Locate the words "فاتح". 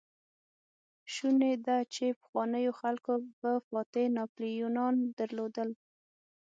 3.67-4.05